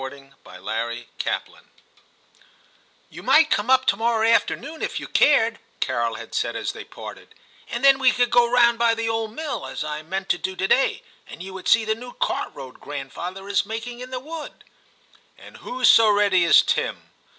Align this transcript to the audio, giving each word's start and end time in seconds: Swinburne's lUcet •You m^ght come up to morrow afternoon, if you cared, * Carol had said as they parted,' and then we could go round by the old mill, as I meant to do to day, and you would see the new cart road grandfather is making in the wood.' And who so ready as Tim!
Swinburne's 0.01 0.33
lUcet 0.47 1.07
•You 3.11 3.21
m^ght 3.23 3.51
come 3.51 3.69
up 3.69 3.85
to 3.85 3.95
morrow 3.95 4.27
afternoon, 4.27 4.81
if 4.81 4.99
you 4.99 5.07
cared, 5.07 5.59
* 5.69 5.79
Carol 5.79 6.15
had 6.15 6.33
said 6.33 6.55
as 6.55 6.71
they 6.71 6.83
parted,' 6.83 7.35
and 7.71 7.85
then 7.85 7.99
we 7.99 8.11
could 8.11 8.31
go 8.31 8.49
round 8.49 8.79
by 8.79 8.95
the 8.95 9.07
old 9.07 9.33
mill, 9.33 9.67
as 9.67 9.83
I 9.83 10.01
meant 10.01 10.27
to 10.29 10.39
do 10.39 10.55
to 10.55 10.67
day, 10.67 11.03
and 11.27 11.43
you 11.43 11.53
would 11.53 11.67
see 11.67 11.85
the 11.85 11.93
new 11.93 12.13
cart 12.13 12.49
road 12.55 12.79
grandfather 12.79 13.47
is 13.47 13.63
making 13.63 13.99
in 13.99 14.09
the 14.09 14.19
wood.' 14.19 14.63
And 15.37 15.57
who 15.57 15.85
so 15.85 16.09
ready 16.09 16.45
as 16.45 16.63
Tim! 16.63 17.11